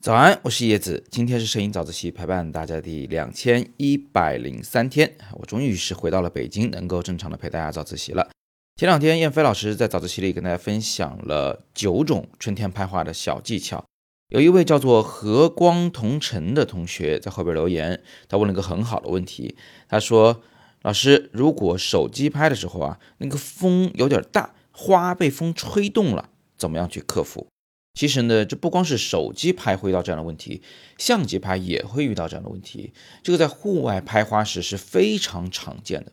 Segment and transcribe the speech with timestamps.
[0.00, 1.02] 早安，我是叶子。
[1.10, 8.28] 今天是摄影早自习陪伴大家第两千一百零三天，我终于是回到了北京，能够正常的陪大家早自习了。
[8.76, 13.82] 前两天，燕飞老师在早自习里跟大家分享了九种春天拍花的小技巧。
[14.28, 19.56] 有一位叫做和光同尘的同学在后边留言，他问了个很好的问题。
[19.88, 20.42] 他说
[20.82, 27.46] ：“老师，如果手机拍的时候啊，那个风有点大，花被风吹动了，怎么样去克服？”
[27.94, 30.62] 其实呢，这不光是手机拍会遇到这样的问题，
[30.98, 32.92] 相机拍也会遇到这样的问题。
[33.22, 36.10] 这个在户外拍花时是非常常见的。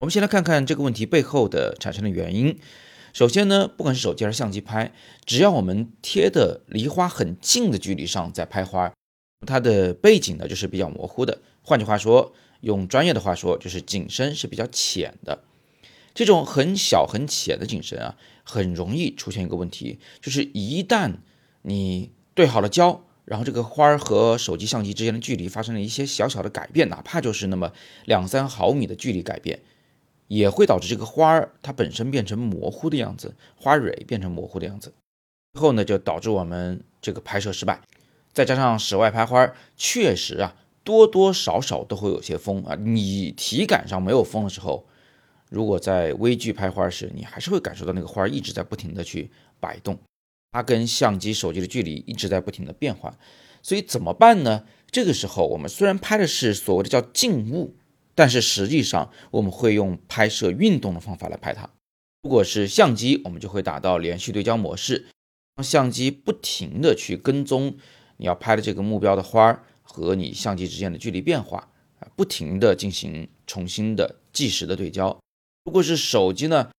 [0.00, 2.58] 我们先来看看这个问题背后的产生的原因。
[3.12, 4.92] 首先呢，不管是手机还是相机拍，
[5.24, 8.92] 只要我们贴的离花很近的距离上在拍花，
[9.46, 11.40] 它的背景呢就是比较模糊的。
[11.62, 15.44] 换句话说，用专业的话说，就是景深是比较浅的。
[16.20, 21.14] 这种很小很浅的景深啊，很容易出现一个问题，就是一旦
[21.62, 27.72] 你对好了焦，然后这个花儿和手机相机之间的距离发生了一些小小的改变，哪怕就是那么
[28.04, 29.60] 两三毫米的距离改变，
[30.28, 34.92] 也会导致这个花儿它本身变成模糊的样子，花蕊变成模糊的样子，
[35.54, 37.80] 最后呢就导致我们这个拍摄失败。
[38.34, 44.84] 再加上室外拍花，确实啊多多少少都会有些风啊，你体感上没有风的时候。
[45.50, 49.98] 如果在微距拍花时，你还是会感受到那个花一直在不停的去摆动，
[50.52, 53.18] 它跟相机、手机的距离一直在不停的变化，
[53.60, 54.64] 所以怎么办呢？
[54.92, 57.74] 这个时候我们虽然拍的是所谓的叫静物，
[58.14, 61.68] 但是实际上我们会用拍摄运动的方法来拍它。
[62.22, 65.06] 如果是相机，我们就会打到连续对焦模式，
[65.56, 67.76] 让相机不停的去跟踪
[68.18, 75.18] 你要拍的这个目标的花和你相机之间的距离变化啊，不停的进行重新的计时的对焦。
[75.64, 76.70] 如果是手机呢，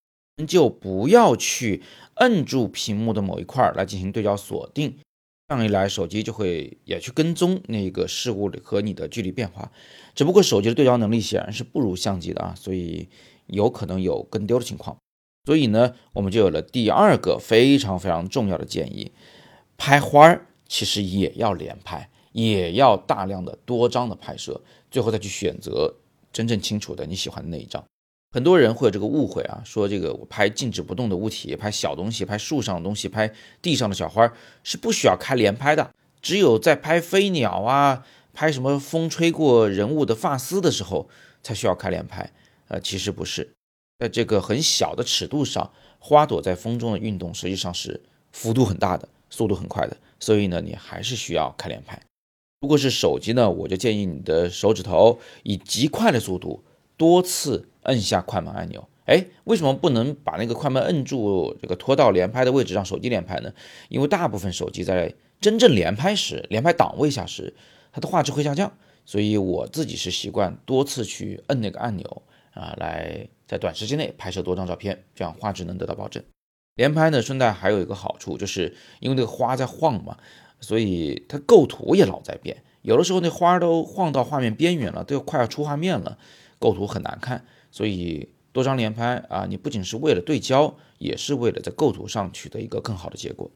[0.47, 1.83] 就不要去
[2.15, 4.97] 摁住屏幕的某一块来进行对焦锁定，
[5.47, 9.71] 这样一来，手机就会也去跟踪那个事物和你的距离变化。
[10.15, 13.07] 只不过手机的对焦能力显然是不如相机的啊，所以
[13.47, 14.97] 有可能有跟丢的情况。
[15.45, 19.11] 所以呢，我们就有了第二个非常非常重要的建议：
[19.77, 25.95] 拍花儿其实也要连拍，也要大量的多张的拍摄，最后再去选择
[26.31, 27.83] 真正清楚的你喜欢的那一张。
[28.33, 34.31] 很多人会有这个误会啊，说这个我拍静止不动的物体，拍小东西，拍树上的东西，拍地上的小花
[34.63, 41.09] 是不需要开连拍的，只有在拍飞鸟啊，拍什么风吹过人物的发丝的时候
[41.43, 42.31] 才需要开连拍。
[42.69, 43.51] 呃，其实不是，
[43.99, 52.01] 在这个很小的尺度上，花朵在风中的运动实际上是幅度很大的，速度很快的，所以呢，你还是需要开连拍。
[52.61, 56.63] 如果是手机呢，我就建议你的手指头以极快的速度
[57.01, 57.67] 多次。
[57.89, 63.51] 摁下快门按钮，哎，为什么不能把那个快门摁住，这个拖到连拍的位置让手机连拍呢？
[63.89, 67.55] 因为大部分手机在真正连拍时，连拍档位下时，
[67.91, 68.71] 它的画质会下降，
[69.03, 72.21] 所以我自己是习惯多次去摁那个按钮
[72.53, 76.23] 啊，来在短时间内拍摄多张照片，这样画质能得到保证。
[76.75, 80.15] 连拍呢，顺带还有一个好处，就是因为那个花在晃嘛，
[80.59, 86.17] 所以它构图也老在变，有的时候那花都晃到画面边缘了，都快要出画面了，
[86.59, 87.45] 构图很难看。
[87.71, 93.49] 所以多张连拍啊，你不仅是为了对焦，也是为了在构图上取得一个更好的结果。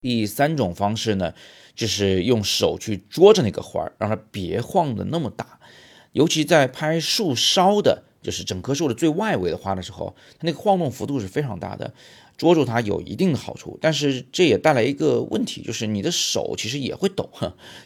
[0.00, 1.34] 第三种方式呢，
[1.74, 5.58] 就是用手去捉着那个花儿，让它别晃的那么大。
[6.12, 11.92] 尤其在拍树梢的，就是整棵树的最外围的花的时候，它那个晃动幅度是非常大的。
[12.36, 17.28] 捉住它有一定的好处，但是这也带来一个问题，就是你的手其实也会抖。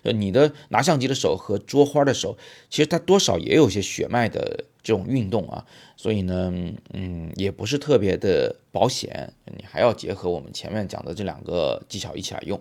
[0.05, 2.37] 就，你的拿相机的手和捉花的手，
[2.69, 5.65] 其实它多少也有些血脉的这种运动啊，
[5.97, 6.53] 所以呢，
[6.93, 9.33] 嗯，也不是特别的保险。
[9.57, 12.61] 你还要结合我们前面讲的这两个技巧一起来用。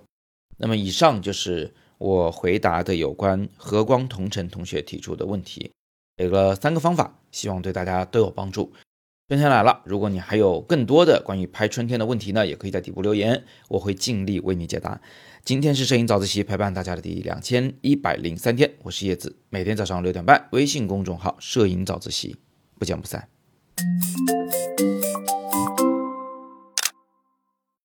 [0.56, 5.70] 那么以上就是我回答的有关和光同尘同学提出的问题，
[6.22, 8.72] 给了三个方法，希望对大家都有帮助。
[9.28, 15.02] 春天来了，如果你还有更多的关于拍春天的问题呢，也可以在底部留言，我会尽力为你解答。
[15.44, 22.36] 今天是摄影早自习陪伴大家的第两千一百零三天，我是叶子，每天早上六点半，微信公众号“摄影早自习”，
[22.78, 23.28] 不见不散。